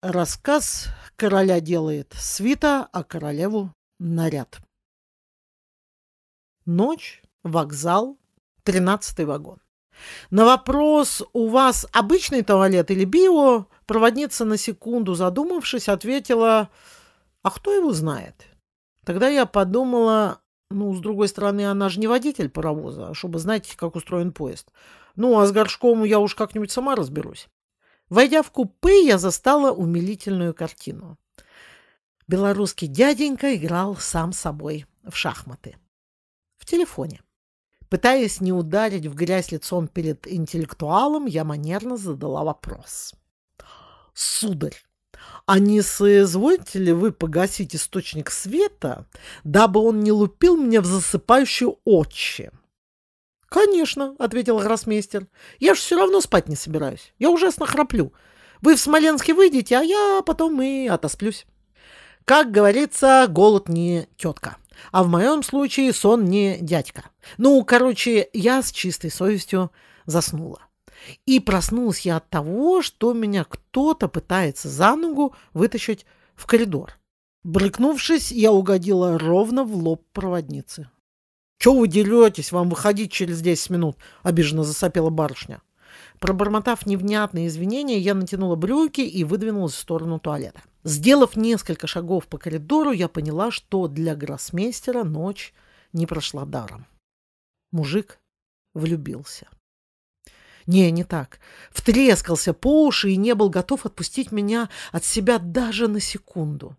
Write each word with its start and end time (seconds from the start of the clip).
Рассказ 0.00 0.90
короля 1.16 1.58
делает 1.58 2.14
свита, 2.16 2.88
а 2.92 3.02
королеву 3.02 3.72
наряд. 3.98 4.60
Ночь, 6.64 7.20
вокзал, 7.42 8.16
тринадцатый 8.62 9.24
вагон. 9.24 9.58
На 10.30 10.44
вопрос 10.44 11.24
«У 11.32 11.48
вас 11.48 11.84
обычный 11.90 12.42
туалет 12.42 12.92
или 12.92 13.04
био?» 13.04 13.66
проводница 13.86 14.44
на 14.44 14.56
секунду 14.56 15.14
задумавшись 15.14 15.88
ответила 15.88 16.68
«А 17.42 17.50
кто 17.50 17.74
его 17.74 17.92
знает?» 17.92 18.46
Тогда 19.04 19.26
я 19.26 19.46
подумала, 19.46 20.40
ну, 20.70 20.94
с 20.94 21.00
другой 21.00 21.26
стороны, 21.26 21.68
она 21.68 21.88
же 21.88 21.98
не 21.98 22.06
водитель 22.06 22.50
паровоза, 22.50 23.14
чтобы 23.14 23.40
знать, 23.40 23.74
как 23.74 23.96
устроен 23.96 24.30
поезд. 24.30 24.70
Ну, 25.16 25.40
а 25.40 25.46
с 25.46 25.50
горшком 25.50 26.04
я 26.04 26.20
уж 26.20 26.36
как-нибудь 26.36 26.70
сама 26.70 26.94
разберусь. 26.94 27.48
Войдя 28.10 28.42
в 28.42 28.50
купе, 28.50 29.06
я 29.06 29.18
застала 29.18 29.70
умилительную 29.70 30.54
картину. 30.54 31.18
Белорусский 32.26 32.88
дяденька 32.88 33.54
играл 33.54 33.96
сам 33.96 34.32
собой 34.32 34.86
в 35.04 35.14
шахматы. 35.16 35.76
В 36.58 36.64
телефоне. 36.64 37.22
Пытаясь 37.88 38.40
не 38.40 38.52
ударить 38.52 39.06
в 39.06 39.14
грязь 39.14 39.50
лицом 39.50 39.88
перед 39.88 40.26
интеллектуалом, 40.26 41.24
я 41.26 41.44
манерно 41.44 41.96
задала 41.96 42.44
вопрос. 42.44 43.14
«Сударь, 44.12 44.76
а 45.46 45.58
не 45.58 45.80
соизволите 45.80 46.78
ли 46.78 46.92
вы 46.92 47.12
погасить 47.12 47.74
источник 47.74 48.30
света, 48.30 49.06
дабы 49.44 49.80
он 49.80 50.00
не 50.00 50.12
лупил 50.12 50.56
мне 50.56 50.80
в 50.80 50.86
засыпающую 50.86 51.78
очи?» 51.84 52.50
«Конечно»,— 53.48 54.14
ответил 54.18 54.58
гроссмейстер. 54.58 55.26
«Я 55.58 55.74
ж 55.74 55.78
все 55.78 55.96
равно 55.96 56.20
спать 56.20 56.48
не 56.48 56.56
собираюсь. 56.56 57.12
Я 57.18 57.30
ужасно 57.30 57.66
храплю. 57.66 58.12
Вы 58.60 58.76
в 58.76 58.80
Смоленске 58.80 59.34
выйдете, 59.34 59.78
а 59.78 59.82
я 59.82 60.22
потом 60.24 60.60
и 60.60 60.86
отосплюсь». 60.86 61.46
Как 62.24 62.50
говорится, 62.50 63.26
голод 63.26 63.70
не 63.70 64.06
тетка. 64.18 64.58
А 64.92 65.02
в 65.02 65.08
моем 65.08 65.42
случае 65.42 65.94
сон 65.94 66.26
не 66.26 66.58
дядька. 66.60 67.04
Ну, 67.38 67.64
короче, 67.64 68.28
я 68.34 68.60
с 68.60 68.70
чистой 68.70 69.10
совестью 69.10 69.72
заснула. 70.04 70.60
И 71.24 71.40
проснулась 71.40 72.00
я 72.00 72.18
от 72.18 72.28
того, 72.28 72.82
что 72.82 73.14
меня 73.14 73.44
кто-то 73.44 74.08
пытается 74.08 74.68
за 74.68 74.94
ногу 74.94 75.34
вытащить 75.54 76.04
в 76.34 76.46
коридор. 76.46 76.98
Брыкнувшись, 77.44 78.30
я 78.30 78.52
угодила 78.52 79.18
ровно 79.18 79.64
в 79.64 79.74
лоб 79.74 80.04
проводницы. 80.12 80.90
«Чего 81.58 81.80
вы 81.80 81.88
деретесь? 81.88 82.52
Вам 82.52 82.70
выходить 82.70 83.12
через 83.12 83.40
десять 83.40 83.70
минут!»— 83.70 83.96
обиженно 84.22 84.62
засопела 84.62 85.10
барышня. 85.10 85.60
Пробормотав 86.20 86.86
невнятные 86.86 87.48
извинения, 87.48 87.98
я 87.98 88.14
натянула 88.14 88.56
брюки 88.56 89.00
и 89.00 89.24
выдвинулась 89.24 89.74
в 89.74 89.78
сторону 89.78 90.18
туалета. 90.18 90.62
Сделав 90.84 91.36
несколько 91.36 91.86
шагов 91.86 92.26
по 92.26 92.38
коридору, 92.38 92.92
я 92.92 93.08
поняла, 93.08 93.50
что 93.50 93.88
для 93.88 94.14
гроссмейстера 94.14 95.04
ночь 95.04 95.52
не 95.92 96.06
прошла 96.06 96.44
даром. 96.44 96.86
Мужик 97.72 98.20
влюбился. 98.74 99.48
Не, 100.66 100.90
не 100.90 101.02
так. 101.02 101.40
Втрескался 101.70 102.52
по 102.52 102.86
уши 102.86 103.10
и 103.10 103.16
не 103.16 103.34
был 103.34 103.48
готов 103.48 103.86
отпустить 103.86 104.32
меня 104.32 104.68
от 104.92 105.04
себя 105.04 105.38
даже 105.38 105.88
на 105.88 105.98
секунду. 105.98 106.76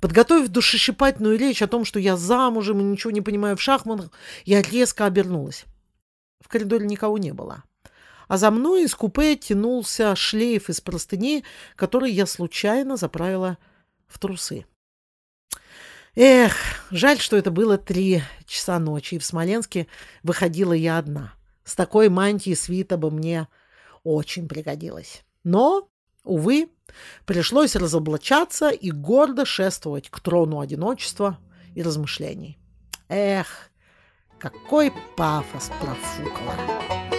Подготовив 0.00 0.48
душещипательную 0.48 1.38
речь 1.38 1.62
о 1.62 1.66
том, 1.66 1.84
что 1.84 1.98
я 1.98 2.16
замужем 2.16 2.80
и 2.80 2.84
ничего 2.84 3.10
не 3.10 3.20
понимаю 3.20 3.56
в 3.56 3.62
шахматах, 3.62 4.10
я 4.44 4.62
резко 4.62 5.06
обернулась. 5.06 5.64
В 6.40 6.48
коридоре 6.48 6.86
никого 6.86 7.18
не 7.18 7.32
было. 7.32 7.64
А 8.28 8.36
за 8.36 8.50
мной 8.50 8.84
из 8.84 8.94
купе 8.94 9.36
тянулся 9.36 10.14
шлейф 10.16 10.68
из 10.68 10.80
простыни, 10.80 11.44
который 11.76 12.10
я 12.10 12.26
случайно 12.26 12.96
заправила 12.96 13.58
в 14.06 14.18
трусы. 14.18 14.66
Эх, 16.14 16.54
жаль, 16.90 17.18
что 17.18 17.36
это 17.36 17.50
было 17.50 17.78
три 17.78 18.22
часа 18.46 18.78
ночи, 18.78 19.16
и 19.16 19.18
в 19.18 19.24
Смоленске 19.24 19.86
выходила 20.22 20.72
я 20.72 20.98
одна. 20.98 21.34
С 21.64 21.74
такой 21.74 22.08
мантией 22.08 22.56
свита 22.56 22.96
бы 22.96 23.10
мне 23.10 23.48
очень 24.02 24.48
пригодилась. 24.48 25.22
Но 25.44 25.88
Увы, 26.26 26.68
пришлось 27.24 27.76
разоблачаться 27.76 28.70
и 28.70 28.90
гордо 28.90 29.44
шествовать 29.44 30.08
к 30.10 30.20
трону 30.20 30.60
одиночества 30.60 31.38
и 31.74 31.82
размышлений. 31.82 32.58
Эх, 33.08 33.70
какой 34.38 34.92
пафос 35.16 35.70
профукала! 35.80 37.15